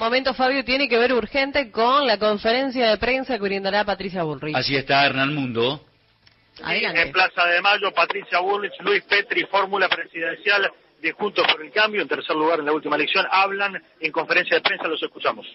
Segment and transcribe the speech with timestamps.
[0.00, 4.56] momento, Fabio, tiene que ver urgente con la conferencia de prensa que brindará Patricia Bullrich.
[4.56, 5.86] Así está Hernán Mundo.
[6.62, 7.02] Adelante.
[7.02, 12.02] En Plaza de Mayo, Patricia Bullrich, Luis Petri, fórmula presidencial de Juntos por el Cambio,
[12.02, 15.46] en tercer lugar en la última elección, hablan en conferencia de prensa, los escuchamos.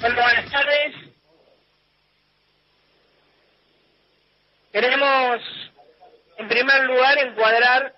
[0.00, 1.01] Bueno, buenas tardes.
[4.72, 5.42] Queremos,
[6.38, 7.94] en primer lugar, encuadrar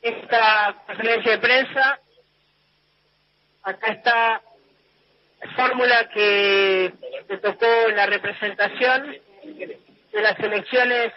[0.00, 2.00] esta conferencia de prensa.
[3.62, 4.42] Acá está
[5.40, 6.92] la fórmula que
[7.28, 11.12] se tocó en la representación de las elecciones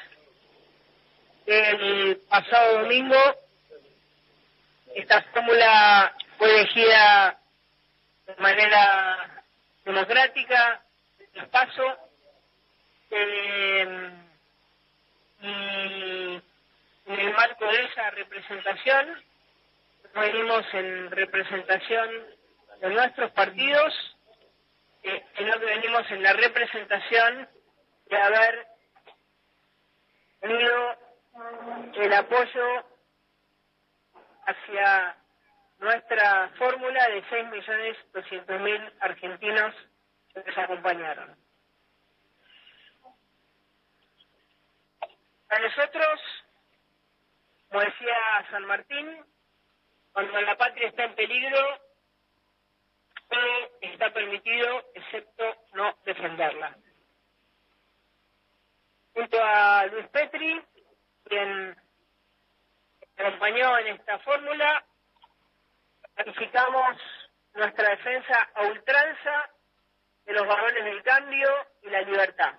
[1.48, 3.18] del pasado domingo.
[4.94, 7.40] Esta fórmula fue elegida
[8.28, 9.44] de manera
[9.84, 10.84] democrática,
[11.34, 11.98] el paso,
[13.10, 14.25] eh,
[15.46, 16.42] y
[17.06, 19.24] en el marco de esa representación,
[20.16, 22.10] venimos en representación
[22.82, 24.18] de nuestros partidos,
[25.04, 27.48] eh, sino que venimos en la representación
[28.10, 28.68] de haber
[30.40, 30.96] tenido
[31.96, 32.86] el apoyo
[34.46, 35.16] hacia
[35.80, 39.76] nuestra fórmula de 6.200.000 argentinos
[40.34, 41.45] que nos acompañaron.
[45.50, 46.20] A nosotros,
[47.70, 48.16] como decía
[48.52, 49.26] San Martín,
[50.12, 51.80] cuando la patria está en peligro,
[53.30, 56.76] todo está permitido excepto no defenderla.
[59.14, 60.62] Junto a Luis Petri,
[61.24, 61.76] quien
[63.18, 64.86] acompañó en esta fórmula,
[66.16, 66.98] Planificamos
[67.56, 69.50] nuestra defensa a ultranza
[70.26, 71.50] de los valores del cambio
[71.84, 72.54] y la libertad.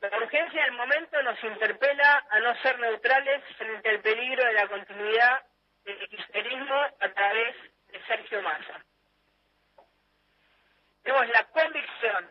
[0.00, 4.68] La urgencia del momento nos interpela a no ser neutrales frente al peligro de la
[4.68, 5.42] continuidad
[5.84, 7.56] del kirchnerismo a través
[7.88, 8.84] de Sergio Massa.
[11.02, 12.28] Tenemos la convicción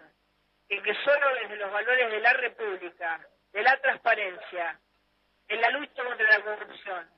[0.70, 4.80] de que solo desde los valores de la República, de la transparencia,
[5.48, 7.10] en la lucha contra la corrupción,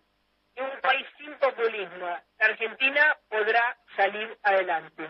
[0.59, 5.09] un país sin populismo, la Argentina podrá salir adelante.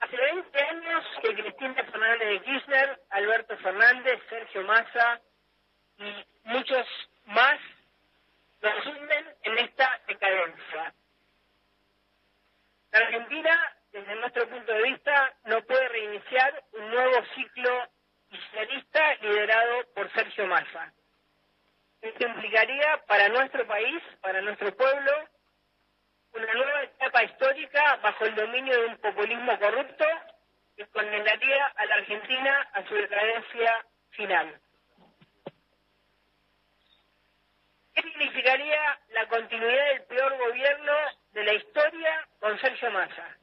[0.00, 5.20] Hace 20 años que Cristina Fernández de Kirchner, Alberto Fernández, Sergio Massa
[5.98, 6.86] y muchos
[7.26, 7.58] más
[8.60, 10.94] nos hunden en esta decadencia.
[12.92, 17.88] La Argentina, desde nuestro punto de vista, no puede reiniciar un nuevo ciclo
[18.30, 20.92] kirchnerista liderado por Sergio Massa.
[22.00, 25.28] Esto implicaría para nuestro país, para nuestro pueblo,
[28.02, 30.04] bajo el dominio de un populismo corrupto
[30.76, 34.60] que condenaría a la Argentina a su decadencia final.
[37.94, 40.92] ¿Qué significaría la continuidad del peor gobierno
[41.32, 43.36] de la historia con Sergio Massa?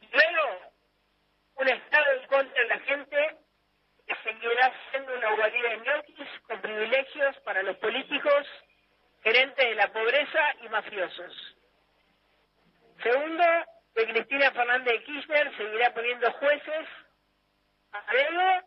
[0.00, 0.72] Primero,
[1.54, 3.36] un Estado en contra de la gente
[4.06, 8.46] que seguirá siendo una guarida de ñoquis con privilegios para los políticos,
[9.22, 11.49] gerentes de la pobreza y mafiosos.
[13.02, 13.44] Segundo,
[13.94, 16.86] que Cristina Fernández de Kirchner seguirá poniendo jueces
[17.92, 18.64] a dedo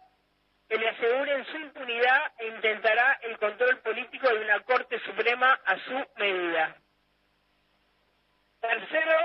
[0.68, 5.78] que le aseguren su impunidad e intentará el control político de una Corte Suprema a
[5.78, 6.76] su medida.
[8.60, 9.18] Tercero,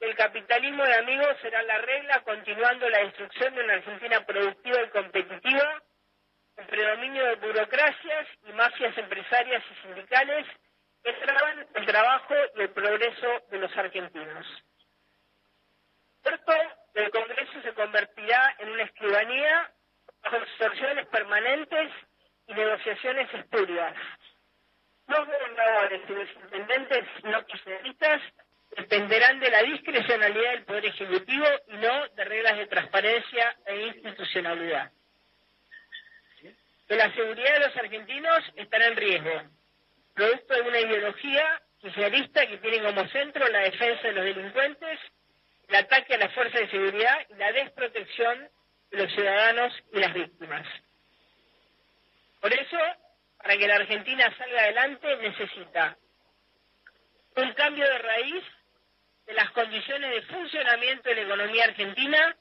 [0.00, 4.88] el capitalismo de amigos será la regla, continuando la destrucción de una Argentina productiva y
[4.88, 5.82] competitiva,
[6.56, 10.46] el predominio de burocracias y mafias empresarias y sindicales
[11.06, 14.46] que traban el trabajo y el progreso de los argentinos.
[16.20, 16.52] Cuarto,
[16.94, 19.70] el Congreso se convertirá en una escribanía
[20.24, 21.92] bajo extorsiones permanentes
[22.48, 23.94] y negociaciones espurias.
[25.06, 28.22] Los gobernadores y los intendentes no kirchneristas
[28.76, 34.90] dependerán de la discrecionalidad del Poder Ejecutivo y no de reglas de transparencia e institucionalidad.
[36.88, 39.55] Que la seguridad de los argentinos estará en riesgo,
[40.16, 44.98] producto de una ideología socialista que tiene como centro la defensa de los delincuentes,
[45.68, 48.48] el ataque a las fuerzas de seguridad y la desprotección
[48.90, 50.66] de los ciudadanos y las víctimas.
[52.40, 52.78] Por eso,
[53.36, 55.98] para que la Argentina salga adelante, necesita
[57.36, 58.44] un cambio de raíz
[59.26, 62.36] de las condiciones de funcionamiento de la economía argentina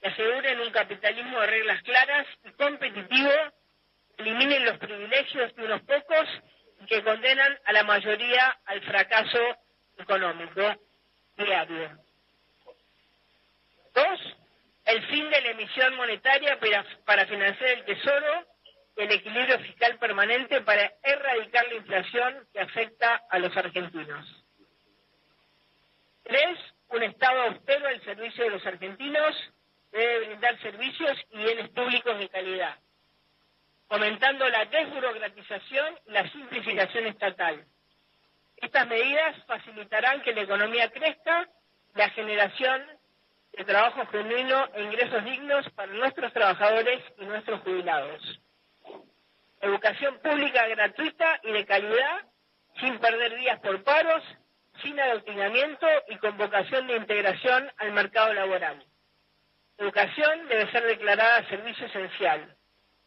[0.00, 3.30] que aseguren un capitalismo de reglas claras y competitivo,
[4.18, 6.28] eliminen los privilegios de unos pocos
[6.88, 9.38] que condenan a la mayoría al fracaso
[9.98, 10.62] económico
[11.36, 11.98] diario.
[13.94, 14.20] Dos,
[14.84, 16.58] el fin de la emisión monetaria
[17.04, 18.46] para, financiar el tesoro
[18.96, 24.44] el equilibrio fiscal permanente para erradicar la inflación que afecta a los argentinos.
[26.22, 26.58] Tres,
[26.88, 29.36] un Estado austero al servicio de los argentinos
[29.92, 32.78] debe brindar servicios y bienes públicos de calidad,
[33.88, 37.64] fomentando la desburocratización y la simplificación estatal.
[38.56, 41.48] Estas medidas facilitarán que la economía crezca,
[41.94, 42.84] la generación
[43.52, 48.40] de trabajo genuino e ingresos dignos para nuestros trabajadores y nuestros jubilados.
[49.60, 52.24] Educación pública gratuita y de calidad,
[52.80, 54.22] sin perder días por paros,
[54.82, 58.84] sin adoctrinamiento y con vocación de integración al mercado laboral.
[59.78, 62.55] Educación debe ser declarada servicio esencial.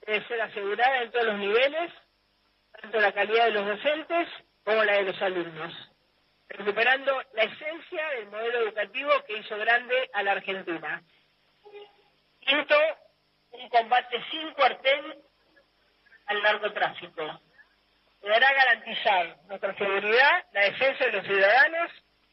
[0.05, 1.91] Debe ser asegurada en todos los niveles,
[2.81, 4.27] tanto la calidad de los docentes
[4.63, 5.89] como la de los alumnos
[6.49, 11.01] recuperando la esencia del modelo educativo que hizo grande a la Argentina.
[12.39, 12.75] Quinto,
[13.51, 15.23] un combate sin cuartel
[16.25, 17.39] al narcotráfico.
[18.21, 21.91] Deberá garantizar nuestra seguridad, la defensa de los ciudadanos,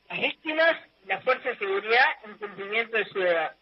[0.08, 3.52] las víctimas y la fuerza de seguridad en cumplimiento de su deber.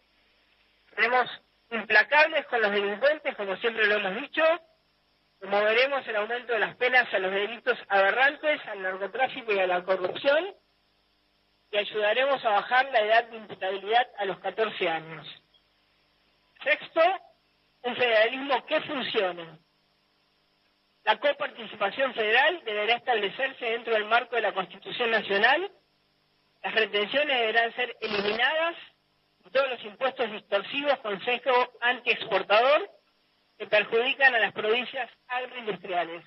[0.95, 1.29] Seremos
[1.75, 4.43] implacables con los delincuentes, como siempre lo hemos dicho,
[5.39, 9.83] Promoveremos el aumento de las penas a los delitos aberrantes, al narcotráfico y a la
[9.83, 10.55] corrupción
[11.71, 15.27] y ayudaremos a bajar la edad de imputabilidad a los 14 años.
[16.63, 17.01] Sexto,
[17.83, 19.59] un federalismo que funcione.
[21.03, 25.71] La coparticipación federal deberá establecerse dentro del marco de la Constitución Nacional.
[26.63, 28.75] Las retenciones deberán ser eliminadas
[29.55, 32.91] todos los impuestos distorsivos con sesgo antiexportador
[33.57, 36.25] que perjudican a las provincias agroindustriales,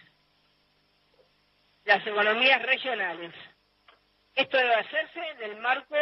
[1.85, 3.35] las economías regionales.
[4.35, 5.95] Esto debe hacerse en el marco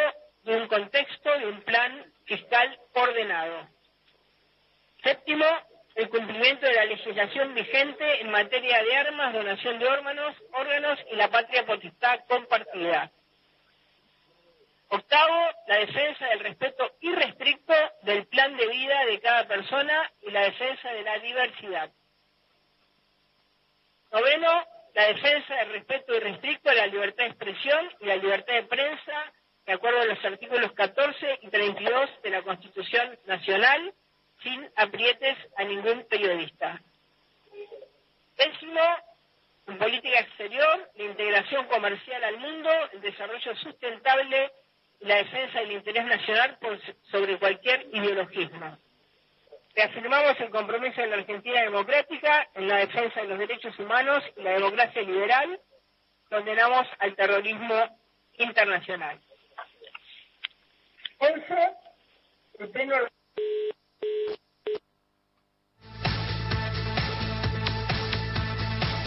[0.45, 3.71] de un contexto de un plan fiscal ordenado.
[5.03, 5.47] Séptimo,
[5.97, 11.17] el cumplimiento de la legislación vigente en materia de armas, donación de órganos, órganos y
[11.17, 13.11] la patria potestad compartida.
[14.89, 20.43] Octavo, la defensa del respeto irrestricto del plan de vida de cada persona y la
[20.43, 21.91] defensa de la diversidad.
[24.13, 28.63] Noveno, la defensa del respeto irrestricto de la libertad de expresión y la libertad de
[28.63, 29.33] prensa,
[29.67, 33.93] de acuerdo a los artículos 14 y 32 de la Constitución Nacional,
[34.43, 36.81] sin aprietes a ningún periodista.
[38.37, 38.81] Décimo,
[39.67, 44.53] en política exterior, la integración comercial al mundo, el desarrollo sustentable
[45.01, 46.79] la defensa del interés nacional por
[47.11, 48.79] sobre cualquier ideologismo.
[49.75, 54.43] Reafirmamos el compromiso de la Argentina democrática en la defensa de los derechos humanos y
[54.43, 55.61] la democracia liberal.
[56.31, 57.99] Condenamos al terrorismo
[58.39, 59.21] internacional.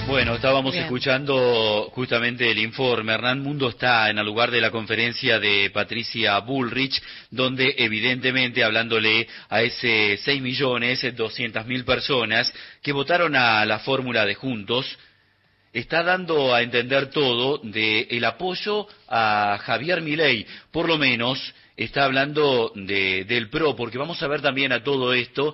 [0.10, 3.14] Bueno, estábamos escuchando justamente el informe.
[3.14, 9.28] Hernán Mundo está en el lugar de la conferencia de Patricia Bullrich, donde evidentemente hablándole
[9.50, 12.52] a ese 6 millones 200 mil personas
[12.82, 14.98] que votaron a la fórmula de Juntos,
[15.74, 22.06] está dando a entender todo del el apoyo a Javier Milei, por lo menos está
[22.06, 25.54] hablando de, del PRO, porque vamos a ver también a todo esto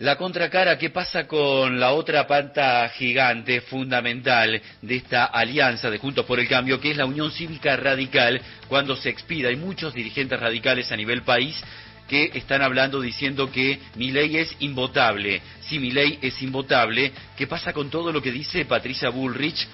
[0.00, 6.24] la contracara, ¿qué pasa con la otra pata gigante fundamental de esta alianza de Juntos
[6.24, 9.50] por el Cambio, que es la Unión Cívica Radical, cuando se expida?
[9.50, 11.62] Hay muchos dirigentes radicales a nivel país
[12.08, 15.42] que están hablando diciendo que mi ley es invotable.
[15.60, 19.68] Si mi ley es invotable, ¿qué pasa con todo lo que dice Patricia Bullrich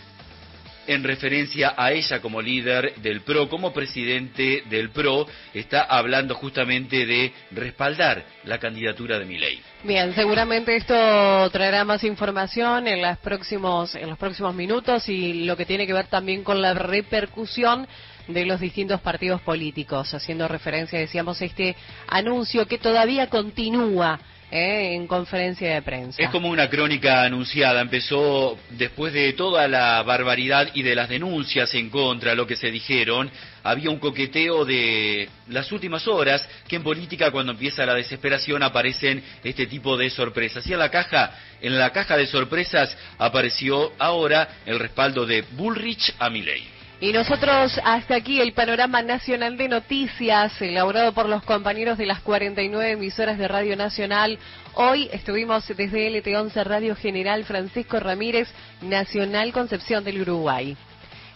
[0.87, 7.07] en referencia a ella como líder del PRO, como presidente del PRO, está hablando justamente
[7.07, 9.61] de respaldar la candidatura de Milei.
[9.85, 15.57] Bien, seguramente esto traerá más información en, los próximos, en los próximos minutos y lo
[15.57, 17.87] que tiene que ver también con la repercusión
[18.29, 21.77] de los distintos partidos políticos, haciendo referencia, decíamos, a este
[22.09, 24.19] anuncio que todavía continúa
[24.51, 24.95] ¿eh?
[24.95, 26.23] en conferencia de prensa.
[26.23, 27.81] Es como una crónica anunciada.
[27.81, 32.71] Empezó después de toda la barbaridad y de las denuncias en contra lo que se
[32.71, 33.31] dijeron.
[33.63, 39.23] Había un coqueteo de las últimas horas que en política cuando empieza la desesperación aparecen
[39.43, 40.67] este tipo de sorpresas.
[40.67, 46.15] Y en la caja, en la caja de sorpresas apareció ahora el respaldo de Bullrich
[46.19, 46.76] a Milley.
[46.99, 52.21] Y nosotros hasta aquí el panorama nacional de noticias elaborado por los compañeros de las
[52.21, 54.39] 49 emisoras de Radio Nacional.
[54.73, 58.49] Hoy estuvimos desde LT11 Radio General Francisco Ramírez,
[58.81, 60.75] Nacional Concepción del Uruguay.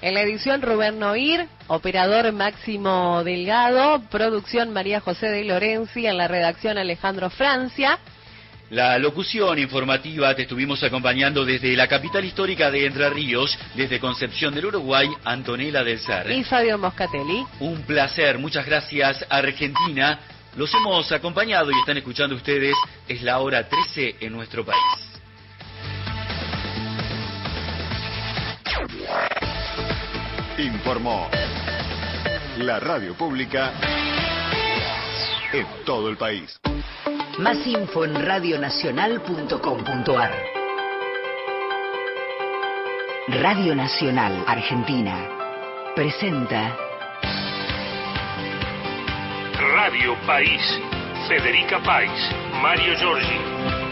[0.01, 6.27] En la edición Rubén Noir, operador Máximo Delgado, producción María José de Lorenzi, en la
[6.27, 7.99] redacción Alejandro Francia.
[8.71, 14.55] La locución informativa te estuvimos acompañando desde la capital histórica de Entre Ríos, desde Concepción
[14.55, 16.31] del Uruguay, Antonella del Ser.
[16.31, 17.45] Y Fabio Moscatelli.
[17.59, 20.21] Un placer, muchas gracias Argentina.
[20.57, 22.77] Los hemos acompañado y están escuchando ustedes,
[23.09, 24.79] es la hora 13 en nuestro país.
[30.59, 31.29] Informó
[32.59, 33.73] la radio pública
[35.53, 36.59] en todo el país.
[37.39, 40.33] Más info en radionacional.com.ar.
[43.29, 45.29] Radio Nacional Argentina
[45.95, 46.75] presenta
[49.77, 50.63] Radio País,
[51.29, 52.11] Federica País,
[52.61, 53.90] Mario Giorgi.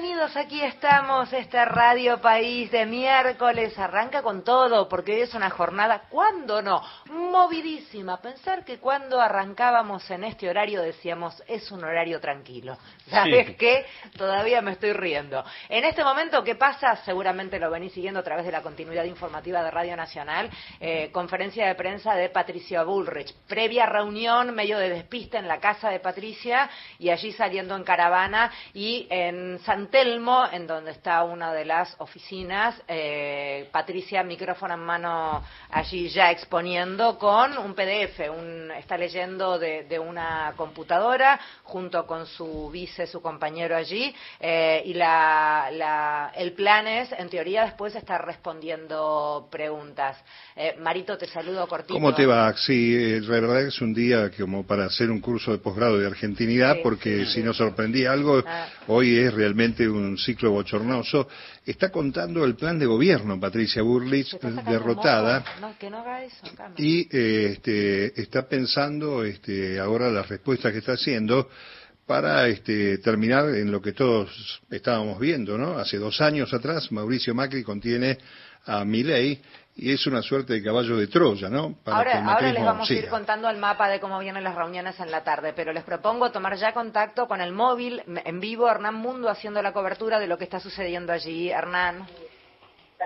[0.00, 5.50] many aquí estamos, este Radio País de miércoles arranca con todo, porque hoy es una
[5.50, 6.82] jornada, ¿cuándo no?
[7.10, 8.20] Movidísima.
[8.20, 12.78] Pensar que cuando arrancábamos en este horario decíamos, es un horario tranquilo.
[13.10, 13.84] ¿Sabes qué?
[14.16, 15.44] Todavía me estoy riendo.
[15.68, 16.96] En este momento, ¿qué pasa?
[17.04, 21.66] Seguramente lo venís siguiendo a través de la continuidad informativa de Radio Nacional, eh, conferencia
[21.66, 23.34] de prensa de Patricia Bullrich.
[23.46, 28.50] Previa reunión, medio de despiste en la casa de Patricia y allí saliendo en caravana
[28.72, 29.90] y en San
[30.52, 37.18] En donde está una de las oficinas, eh, Patricia, micrófono en mano allí ya exponiendo
[37.18, 43.20] con un PDF, un, está leyendo de, de una computadora junto con su vice, su
[43.20, 50.16] compañero allí, eh, y la, la, el plan es, en teoría, después estar respondiendo preguntas.
[50.54, 51.94] Eh, Marito, te saludo cortito.
[51.94, 52.54] ¿Cómo te va?
[52.56, 56.06] Sí, eh, la verdad es un día como para hacer un curso de posgrado de
[56.06, 58.68] argentinidad, porque si nos sorprendía algo, ah.
[58.86, 61.28] hoy es realmente un ciclo bochornoso.
[61.64, 65.44] Está contando el plan de gobierno, Patricia Burlich, derrotada.
[65.78, 70.92] que no haga eso, y eh, este, está pensando este, ahora las respuestas que está
[70.92, 71.48] haciendo
[72.06, 75.78] para este, terminar en lo que todos estábamos viendo, ¿no?
[75.78, 78.18] Hace dos años atrás, Mauricio Macri contiene
[78.66, 79.40] a Milei
[79.74, 81.76] y es una suerte de caballo de Troya, ¿no?
[81.86, 85.10] ahora, ahora les vamos a ir contando el mapa de cómo vienen las reuniones en
[85.10, 89.30] la tarde, pero les propongo tomar ya contacto con el móvil en vivo, Hernán Mundo,
[89.30, 91.50] haciendo la cobertura de lo que está sucediendo allí.
[91.50, 92.06] Hernán.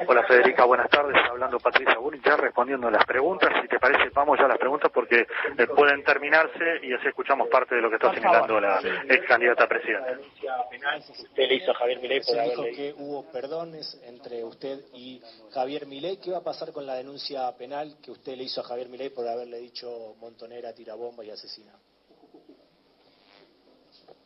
[0.04, 1.16] Hola Federica, buenas tardes.
[1.30, 3.50] Hablando Patricia Bulli, ya respondiendo las preguntas.
[3.62, 7.48] Si te parece, vamos ya a las preguntas porque eh, pueden terminarse y así escuchamos
[7.48, 10.18] parte de lo que está señalando la ex candidata a presidenta.
[11.08, 15.22] Usted le hizo a Javier Milei por Se dijo que hubo perdones entre usted y
[15.52, 16.18] Javier Milei.
[16.18, 19.10] ¿Qué va a pasar con la denuncia penal que usted le hizo a Javier Milei
[19.10, 21.72] por haberle dicho montonera, tirabomba y asesina?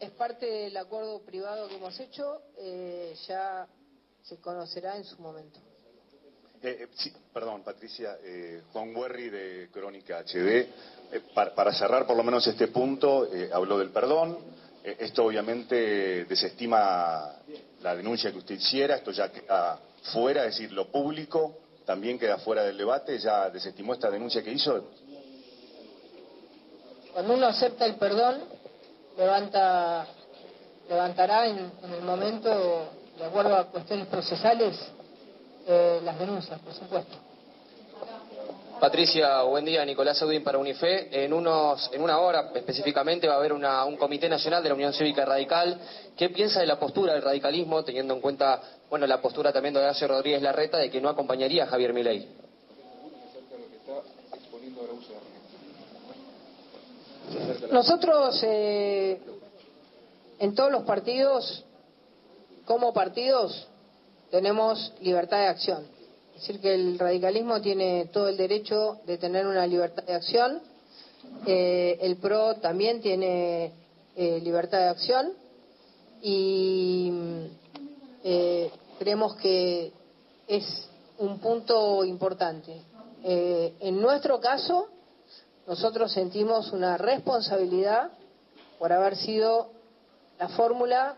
[0.00, 2.41] Es parte del acuerdo privado que hemos hecho.
[2.59, 3.67] Eh, ya
[4.23, 5.59] se conocerá en su momento.
[6.62, 10.69] Eh, eh, sí, perdón, Patricia, eh, Juan Werry de Crónica HD.
[11.35, 14.39] Para, cerrar por lo menos este punto, habló del perdón.
[14.85, 17.35] esto obviamente desestima
[17.83, 19.81] la denuncia que usted hiciera, esto ya queda
[20.12, 24.53] fuera, es decir, lo público también queda fuera del debate, ya desestimó esta denuncia que
[24.53, 24.91] hizo.
[27.12, 28.45] Cuando uno acepta el perdón,
[29.19, 30.07] levanta,
[30.89, 31.59] levantará en
[31.93, 34.79] el momento de acuerdo a cuestiones procesales,
[35.67, 37.17] eh, las denuncias, por supuesto.
[38.81, 39.85] Patricia, buen día.
[39.85, 41.25] Nicolás Audin para Unife.
[41.25, 44.95] En, unos, en una hora específicamente va a haber un Comité Nacional de la Unión
[44.95, 45.79] Cívica Radical.
[46.17, 48.59] ¿Qué piensa de la postura del radicalismo, teniendo en cuenta
[48.89, 52.27] bueno, la postura también de Horacio Rodríguez Larreta de que no acompañaría a Javier Milei?
[57.71, 59.21] Nosotros, eh,
[60.39, 61.67] en todos los partidos,
[62.71, 63.67] como partidos,
[64.31, 65.89] tenemos libertad de acción.
[66.37, 70.62] Es decir, que el radicalismo tiene todo el derecho de tener una libertad de acción.
[71.49, 73.73] Eh, el PRO también tiene
[74.15, 75.33] eh, libertad de acción.
[76.23, 77.12] Y
[79.00, 79.93] creemos que
[80.47, 82.83] es un punto importante.
[83.25, 84.87] en nuestro caso,
[85.67, 88.12] nosotros sentimos una responsabilidad
[88.79, 89.71] por haber sido
[90.39, 91.17] la fórmula,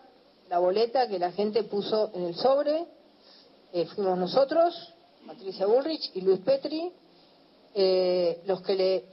[0.49, 2.87] la boleta que la gente puso en el sobre.
[3.73, 4.95] Eh, fuimos nosotros,
[5.27, 6.93] Patricia Bullrich y Luis Petri,
[7.75, 9.05] eh, los que le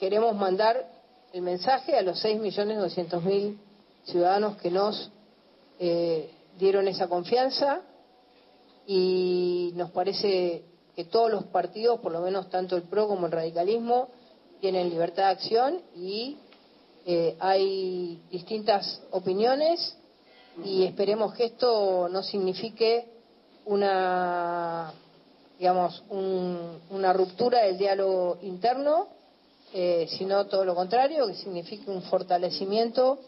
[0.00, 0.88] queremos mandar
[1.32, 3.56] el mensaje a los 6.200.000
[4.04, 5.10] ciudadanos que nos
[5.78, 7.82] eh, dieron esa confianza
[8.86, 10.64] y nos parece
[10.96, 14.08] que todos los partidos, por lo menos tanto el PRO como el radicalismo,
[14.60, 16.36] tienen libertad de acción y
[17.06, 19.96] eh, hay distintas opiniones
[20.64, 23.06] y esperemos que esto no signifique
[23.66, 24.92] una
[25.58, 29.08] digamos una ruptura del diálogo interno
[29.72, 33.18] eh, sino todo lo contrario que signifique un fortalecimiento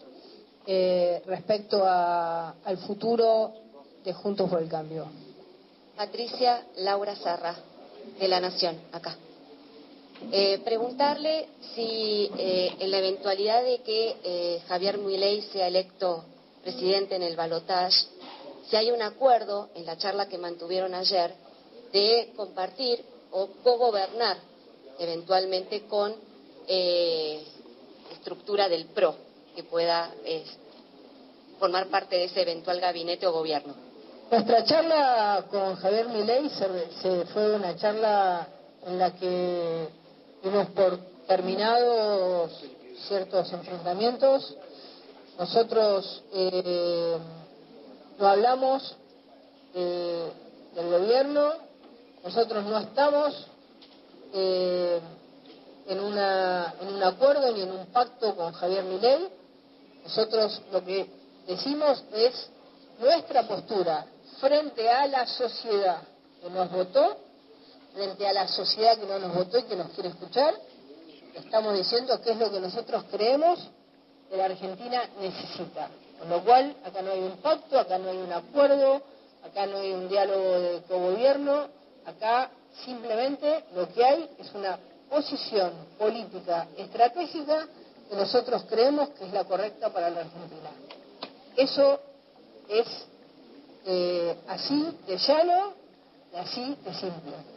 [0.66, 3.52] eh, respecto al futuro
[4.04, 5.06] de Juntos por el Cambio.
[5.96, 7.54] Patricia Laura Sarra,
[8.18, 9.16] de La Nación, acá.
[10.32, 16.24] Eh, preguntarle si eh, en la eventualidad de que eh, Javier Milei sea electo
[16.64, 18.06] presidente en el balotaje,
[18.68, 21.34] si hay un acuerdo en la charla que mantuvieron ayer
[21.92, 24.38] de compartir o co-gobernar
[24.98, 26.14] eventualmente con
[28.10, 29.14] estructura del PRO
[29.54, 30.10] que pueda
[31.58, 33.74] formar parte de ese eventual gabinete o gobierno.
[34.30, 38.48] Nuestra charla con Javier Milei se fue una charla
[38.86, 39.88] en la que
[40.44, 42.52] Dimos por terminados
[43.08, 44.54] ciertos enfrentamientos.
[45.38, 47.18] Nosotros eh,
[48.18, 48.96] no hablamos
[49.74, 50.30] eh,
[50.74, 51.52] del gobierno,
[52.22, 53.46] nosotros no estamos
[54.32, 55.00] eh,
[55.88, 59.28] en, una, en un acuerdo ni en un pacto con Javier Milei.
[60.04, 61.06] Nosotros lo que
[61.46, 62.48] decimos es
[63.00, 64.06] nuestra postura
[64.40, 66.02] frente a la sociedad
[66.40, 67.16] que nos votó
[67.94, 70.52] frente a la sociedad que no nos votó y que nos quiere escuchar,
[71.34, 73.60] estamos diciendo qué es lo que nosotros creemos
[74.28, 75.88] que la Argentina necesita.
[76.18, 79.02] Con lo cual, acá no hay un pacto, acá no hay un acuerdo,
[79.44, 81.68] acá no hay un diálogo de cogobierno,
[82.06, 82.50] acá
[82.84, 87.66] simplemente lo que hay es una posición política estratégica
[88.08, 90.70] que nosotros creemos que es la correcta para la Argentina.
[91.56, 92.00] Eso
[92.68, 92.86] es
[93.86, 95.74] eh, así de llano
[96.32, 97.53] y así de simple.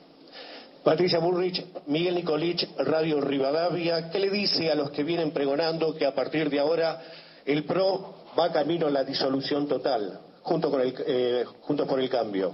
[0.87, 6.05] Patricia Bullrich, Miguel Nicolich, Radio Rivadavia, ¿qué le dice a los que vienen pregonando que
[6.05, 7.01] a partir de ahora
[7.45, 12.09] el PRO va camino a la disolución total, junto, con el, eh, junto por el
[12.09, 12.53] cambio?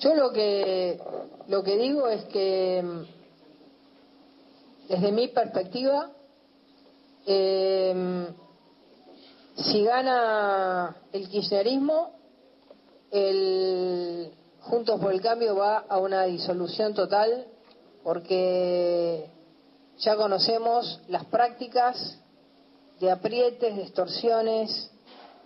[0.00, 1.00] Yo lo que,
[1.48, 2.84] lo que digo es que,
[4.90, 6.10] desde mi perspectiva,
[7.24, 8.26] eh,
[9.64, 12.12] si gana el kirchnerismo,
[13.10, 17.46] el Juntos por el Cambio va a una disolución total
[18.04, 19.30] porque
[19.98, 22.20] ya conocemos las prácticas
[23.00, 24.90] de aprietes, de extorsiones,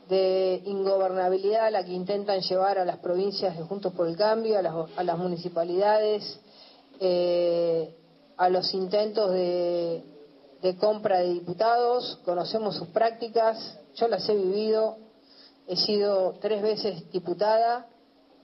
[0.08, 4.58] de ingobernabilidad a la que intentan llevar a las provincias de Juntos por el Cambio,
[4.58, 6.40] a las, municipalidades,
[7.00, 7.96] eh,
[8.36, 10.04] a los intentos de
[10.80, 14.96] compra de diputados, conocemos sus prácticas, yo las he vivido,
[15.66, 17.86] he sido tres veces diputada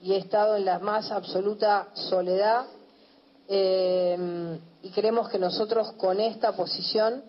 [0.01, 2.65] y he estado en la más absoluta soledad
[3.51, 7.23] eh, y creemos que nosotros con esta posición,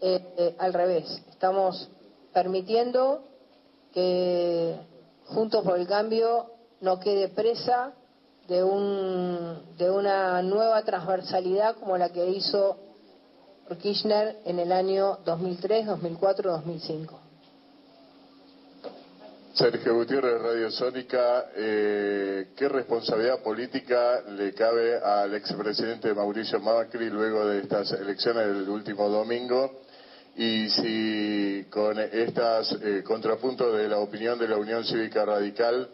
[0.00, 1.88] eh, eh, al revés, estamos
[2.34, 3.24] permitiendo
[3.92, 4.76] que
[5.26, 7.92] Juntos por el Cambio no quede presa
[8.46, 12.76] de, un, de una nueva transversalidad como la que hizo
[13.80, 17.27] Kirchner en el año 2003, 2004, 2005.
[19.54, 27.46] Sergio Gutiérrez, Radio Sónica, eh, ¿qué responsabilidad política le cabe al expresidente Mauricio Macri luego
[27.46, 29.82] de estas elecciones del último domingo?
[30.38, 35.88] y si con estos eh, contrapuntos de la opinión de la Unión Cívica Radical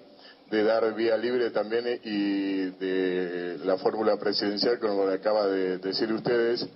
[0.50, 6.68] de dar vía libre también y de la fórmula presidencial, como acaba de decir ustedes,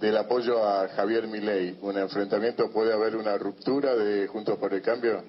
[0.00, 1.76] del apoyo a Javier Milei.
[1.82, 5.22] ¿Un enfrentamiento puede haber una ruptura de Juntos por el Cambio?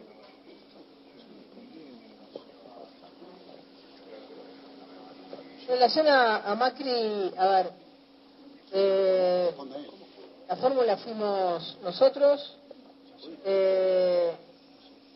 [5.81, 7.71] Relación a, Macri, a ver,
[8.71, 9.51] eh,
[10.47, 12.55] la fórmula fuimos nosotros.
[13.43, 14.31] Eh,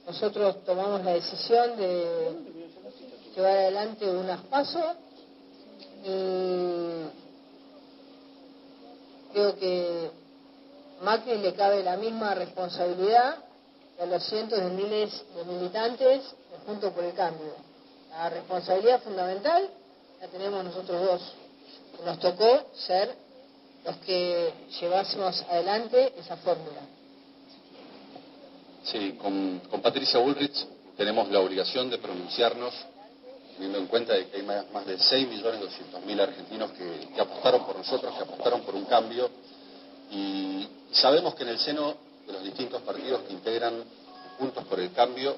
[0.07, 2.31] nosotros tomamos la decisión de
[3.35, 4.85] llevar adelante unas pasos
[6.03, 7.03] y
[9.33, 10.09] creo que
[11.01, 13.35] Macri le cabe la misma responsabilidad
[13.95, 16.23] que a los cientos de miles de militantes
[16.65, 17.53] junto por el cambio.
[18.09, 19.69] La responsabilidad fundamental
[20.31, 21.21] tenemos nosotros dos.
[22.05, 23.15] Nos tocó ser
[23.85, 26.81] los que llevásemos adelante esa fórmula.
[28.83, 30.65] Sí, con, Patricia Bullrich
[30.97, 32.73] tenemos la obligación de pronunciarnos,
[33.53, 38.61] teniendo en cuenta que hay más, de 6.200.000 argentinos que, apostaron por nosotros, que apostaron
[38.61, 39.29] por un cambio,
[40.11, 41.95] y sabemos que en el seno
[42.27, 43.83] de los distintos partidos que integran
[44.37, 45.33] Puntos por el Cambio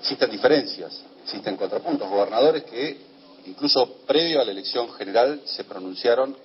[0.00, 3.09] existen diferencias, existen contrapuntos, gobernadores que
[3.46, 6.36] incluso previo a la elección general se pronunciaron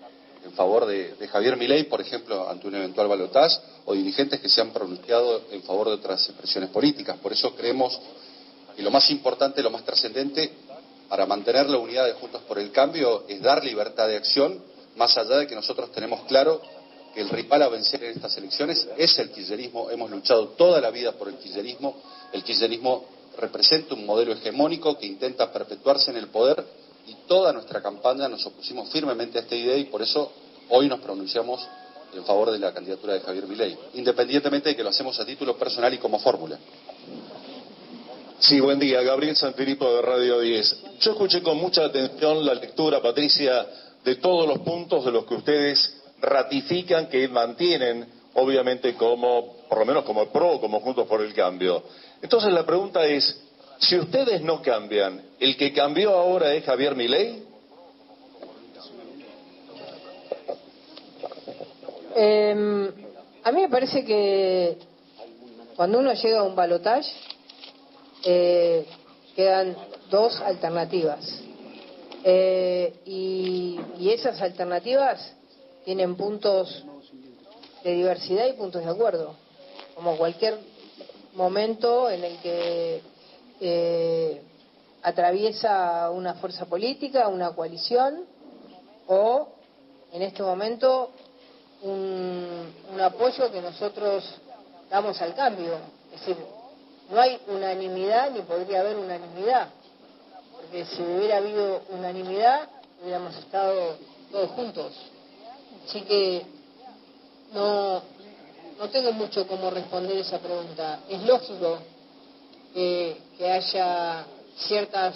[0.46, 4.62] en favor de, Javier Milei, por ejemplo, ante un eventual balotaje, o dirigentes que se
[4.62, 7.18] han pronunciado en favor de otras expresiones políticas.
[7.18, 8.00] Por eso creemos
[8.76, 10.52] que lo más importante, lo más trascendente
[11.10, 14.62] para mantener la unidad de Juntos por el Cambio es dar libertad de acción,
[14.96, 16.62] más allá de que nosotros tenemos claro
[17.14, 19.90] que el rival a vencer en estas elecciones es el kirchnerismo.
[19.90, 21.96] Hemos luchado toda la vida por el kirchnerismo.
[22.34, 23.06] El kirchnerismo
[23.38, 26.64] representa un modelo hegemónico que intenta perpetuarse en el poder
[27.08, 30.32] y toda nuestra campaña nos opusimos firmemente a esta idea y por eso
[30.70, 31.68] hoy nos pronunciamos
[32.14, 35.58] en favor de la candidatura de Javier Milei, independientemente de que lo hacemos a título
[35.58, 36.58] personal y como fórmula.
[38.40, 39.02] Sí, buen día.
[39.02, 40.78] Gabriel Sanfilippo de Radio 10.
[41.00, 43.66] Yo escuché con mucha atención la lectura, Patricia,
[44.04, 49.86] de todos los puntos de los que ustedes ratifican que mantienen, obviamente, como, por lo
[49.86, 51.84] menos como PRO, como Juntos por el Cambio.
[52.22, 53.45] Entonces la pregunta es,
[53.80, 57.44] si ustedes no cambian, ¿el que cambió ahora es Javier Milei?
[62.16, 62.92] Em,
[63.44, 64.78] a mí me parece que
[65.76, 67.12] cuando uno llega a un balotaje
[68.24, 68.86] eh,
[69.36, 69.76] quedan
[70.10, 71.42] dos alternativas.
[72.24, 75.36] Eh, y, y esas alternativas
[75.84, 76.84] tienen puntos
[77.84, 79.36] de diversidad y puntos de acuerdo,
[79.94, 80.58] como cualquier
[81.36, 83.02] momento en el que
[83.60, 84.42] eh,
[85.04, 88.26] atraviesa una fuerza política, una coalición
[89.08, 89.50] o
[90.12, 91.12] en este momento
[91.84, 94.24] un, apoyo que nosotros
[94.90, 95.76] damos al cambio.
[96.14, 96.38] Es decir,
[97.12, 99.70] no hay unanimidad ni podría haber unanimidad,
[100.56, 102.68] porque si hubiera habido unanimidad
[103.02, 103.98] hubiéramos estado
[104.32, 104.92] todos juntos.
[105.88, 106.46] Así que
[107.54, 108.02] no,
[108.80, 111.02] no tengo mucho cómo responder esa pregunta.
[111.08, 111.78] Es lógico
[112.76, 114.26] que, haya
[114.58, 115.16] ciertas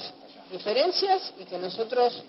[0.51, 2.23] diferencias y que nosotros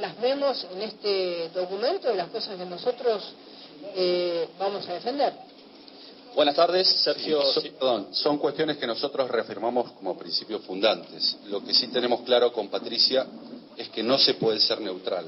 [0.00, 3.22] las vemos en este documento de las cosas que nosotros
[3.94, 5.34] eh, vamos a defender.
[6.34, 7.40] Buenas tardes, Sergio.
[7.78, 11.36] perdón, son cuestiones que nosotros reafirmamos como principios fundantes.
[11.46, 13.26] Lo que sí tenemos claro con Patricia
[13.76, 15.26] es que no se puede ser neutral.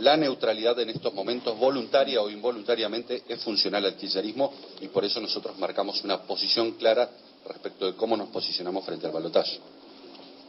[0.00, 5.20] La neutralidad en estos momentos, voluntaria o involuntariamente, es funcional al kirchnerismo y por eso
[5.20, 7.08] nosotros marcamos una posición clara
[7.46, 9.58] respecto de cómo nos posicionamos frente al balotaje.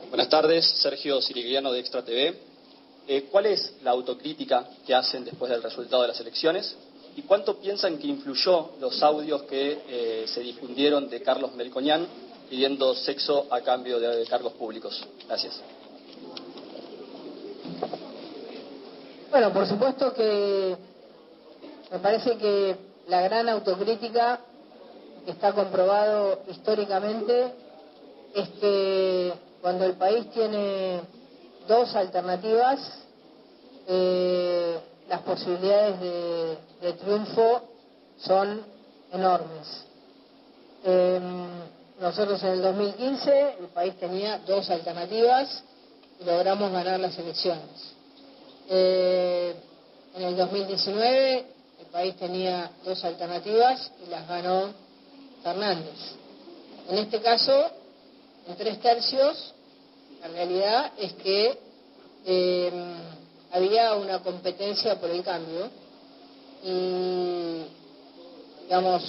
[0.10, 2.40] Buenas tardes, Sergio Sirigliano de Extra TV.
[3.08, 6.76] Eh, ¿Cuál es la autocrítica que hacen después del resultado de las elecciones?
[7.16, 12.08] ¿Y cuánto piensan que influyó los audios que eh, se difundieron de Carlos Melcoñán
[12.50, 15.02] pidiendo sexo a cambio de cargos públicos?
[15.28, 15.62] Gracias.
[19.32, 20.76] Bueno, por supuesto que
[21.92, 22.76] me parece que
[23.08, 24.40] la gran autocrítica
[25.32, 27.54] está comprobado históricamente
[28.34, 31.02] es que cuando el país tiene
[31.68, 32.80] dos alternativas,
[33.88, 34.78] eh,
[35.10, 37.62] las posibilidades de, triunfo
[38.18, 38.62] son
[39.12, 39.86] enormes.
[40.84, 41.48] Em,
[42.00, 45.64] nosotros en el 2015 el país tenía dos alternativas
[46.20, 47.94] y logramos ganar las elecciones.
[48.70, 49.56] Eh,
[50.16, 51.46] en el 2019
[51.80, 54.74] el país tenía dos alternativas y las ganó
[55.46, 55.94] Fernández.
[56.90, 57.70] En este caso,
[58.48, 59.54] en tres tercios,
[60.20, 61.60] la realidad es que
[62.26, 62.72] eh,
[63.52, 65.70] había una competencia por el cambio
[66.64, 67.62] y,
[68.64, 69.04] digamos,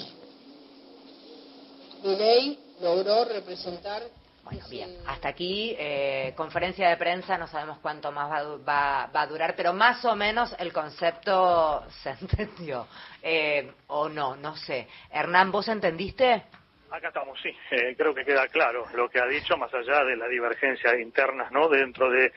[2.05, 4.03] Milei logró representar
[4.46, 9.26] bueno, bien, hasta aquí, eh, conferencia de prensa, no sabemos cuánto más va, va, a
[9.26, 12.87] durar, pero más o menos el concepto se entendió.
[13.20, 14.87] Eh, o no, no sé.
[15.11, 16.44] Hernán, ¿vos entendiste?
[16.92, 17.50] Acá estamos, sí.
[17.72, 21.50] Eh, creo que queda claro lo que ha dicho, más allá de las divergencias internas,
[21.50, 21.68] ¿no?
[21.68, 22.30] Dentro de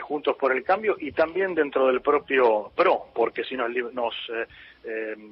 [0.00, 4.46] Juntos por el Cambio y también dentro del propio PRO, porque si nos, nos eh,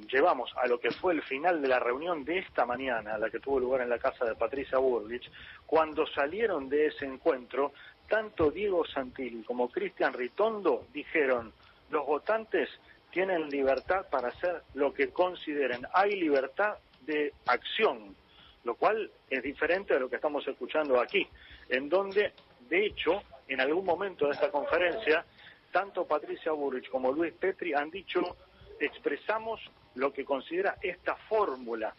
[0.09, 3.39] llevamos a lo que fue el final de la reunión de esta mañana, la que
[3.39, 5.29] tuvo lugar en la casa de Patricia Burlich,
[5.65, 7.73] cuando salieron de ese encuentro,
[8.07, 11.53] tanto Diego Santilli como Cristian Ritondo dijeron,
[11.89, 12.69] los votantes
[13.11, 18.15] tienen libertad para hacer lo que consideren, hay libertad de acción,
[18.63, 21.27] lo cual es diferente de lo que estamos escuchando aquí,
[21.69, 22.33] en donde,
[22.69, 25.25] de hecho, en algún momento de esta conferencia,
[25.71, 28.35] tanto Patricia Burrich como Luis Petri han dicho
[28.79, 29.61] expresamos
[29.95, 31.93] lo que considera esta fórmula,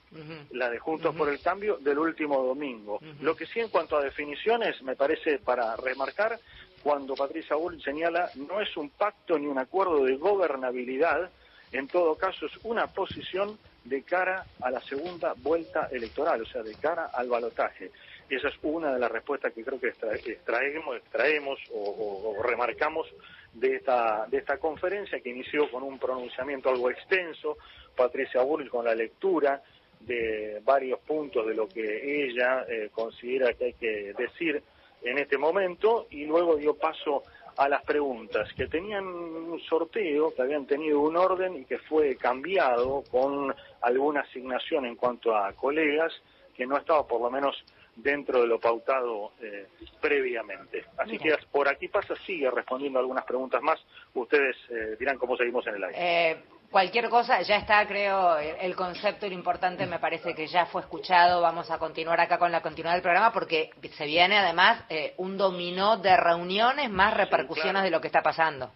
[0.50, 3.00] la de Juntos por el Cambio del último domingo.
[3.20, 6.38] Lo que sí en cuanto a definiciones, me parece para remarcar,
[6.82, 11.30] cuando Patricia Bull señala, no es un pacto ni un acuerdo de gobernabilidad,
[11.72, 16.62] en todo caso es una posición de cara a la segunda vuelta electoral, o sea,
[16.62, 17.90] de cara al balotaje.
[18.30, 23.08] Y esa es una de las respuestas que creo que extraemos, extraemos o, o remarcamos
[23.54, 27.56] de esta, de esta conferencia que inició con un pronunciamiento algo extenso,
[27.96, 29.62] Patricia Burrich con la lectura
[30.00, 34.62] de varios puntos de lo que ella eh, considera que hay que decir
[35.02, 37.22] en este momento y luego dio paso
[37.56, 42.16] a las preguntas que tenían un sorteo, que habían tenido un orden y que fue
[42.16, 46.12] cambiado con alguna asignación en cuanto a colegas
[46.54, 47.64] que no estaba por lo menos
[47.98, 49.66] dentro de lo pautado eh,
[50.00, 50.84] previamente.
[50.96, 53.78] Así que por aquí pasa, sigue respondiendo algunas preguntas más.
[54.14, 55.98] Ustedes eh, dirán cómo seguimos en el aire.
[56.00, 56.36] Eh,
[56.70, 60.82] cualquier cosa, ya está, creo, el concepto y lo importante me parece que ya fue
[60.82, 61.42] escuchado.
[61.42, 64.84] Vamos a continuar acá con la continuidad del programa porque se viene además
[65.16, 68.70] un dominó de reuniones más repercusiones de lo que está pasando.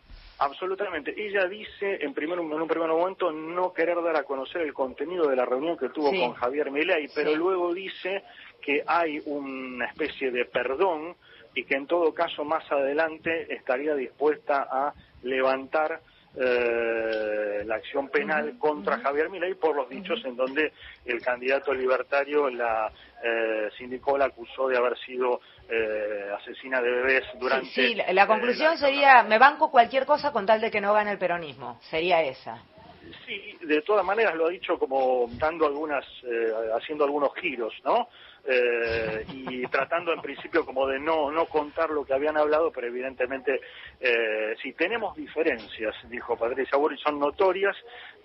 [0.44, 1.14] Absolutamente.
[1.16, 5.28] Ella dice, en, primer, en un primer momento, no querer dar a conocer el contenido
[5.28, 8.24] de la reunión que tuvo con Javier Milei, pero luego dice
[8.61, 11.14] que hay una especie de perdón
[11.55, 16.00] y que en todo caso más adelante estaría dispuesta a levantar
[16.34, 20.72] eh, la acción penal contra Javier Milei por los dichos en donde
[21.04, 22.90] el candidato libertario la
[23.22, 28.78] eh, sindicó la acusó de haber sido eh, asesina de bebés durante sí, la, conclusión
[28.78, 31.78] sería me banco cualquier cosa con tal de que no gane el peronismo.
[31.82, 32.62] Sería esa.
[33.26, 36.04] Sí de todas maneras lo ha dicho como dando algunas
[36.74, 38.08] haciendo algunos giros no
[38.44, 42.88] eh, y tratando en principio como de no, no contar lo que habían hablado, pero
[42.88, 43.61] evidentemente
[44.00, 47.76] eh, si tenemos diferencias, dijo Patricia Burri, son notorias,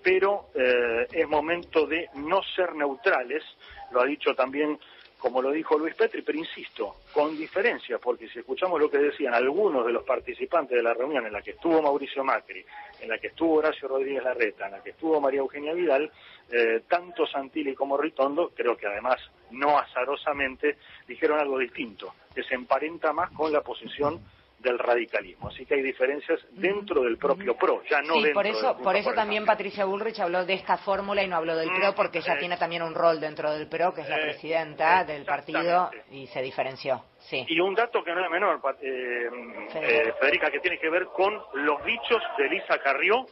[0.02, 3.44] pero eh, es momento de no ser neutrales,
[3.92, 4.80] lo ha dicho también
[5.18, 9.34] como lo dijo Luis Petri, pero insisto, con diferencia, porque si escuchamos lo que decían
[9.34, 12.64] algunos de los participantes de la reunión en la que estuvo Mauricio Macri,
[13.02, 16.12] en la que estuvo Horacio Rodríguez Larreta, en la que estuvo María Eugenia Vidal,
[16.52, 19.18] eh, tanto Santilli como Ritondo, creo que además
[19.52, 24.22] no azarosamente, dijeron algo distinto, que se emparenta más con la posición
[24.60, 25.50] del radicalismo.
[25.50, 29.14] Así que hay diferencias dentro del propio PRO, ya no sí, por eso, por eso
[29.14, 32.58] también Patricia Bullrich habló de esta fórmula y no habló del PRO, porque ella tiene
[32.58, 37.04] también un rol dentro del PRO, que es la presidenta del partido, y se diferenció.
[37.20, 37.46] Sí.
[37.48, 39.30] Y un dato que no es menor, eh,
[39.76, 43.26] eh, Federica, que tiene que ver con los dichos de Elisa Carrió,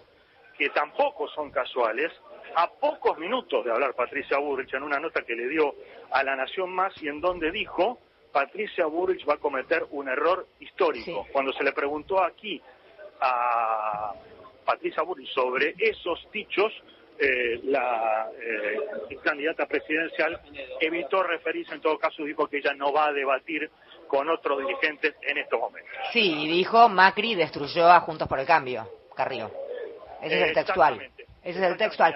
[0.57, 2.11] que tampoco son casuales,
[2.55, 5.75] a pocos minutos de hablar Patricia Bullrich en una nota que le dio
[6.11, 7.99] a La Nación Más y en donde dijo
[8.35, 11.25] Patricia Burrich va a cometer un error histórico.
[11.31, 12.61] Cuando se le preguntó aquí
[13.21, 14.13] a
[14.65, 16.73] Patricia Burrich sobre esos dichos,
[17.17, 20.37] eh, la eh, candidata presidencial
[20.81, 23.71] evitó referirse, en todo caso dijo que ella no va a debatir
[24.09, 25.93] con otros dirigentes en estos momentos.
[26.11, 29.49] Sí, dijo Macri destruyó a Juntos por el Cambio, Carrillo.
[30.21, 31.09] Ese es el textual.
[31.41, 32.15] Ese es el textual.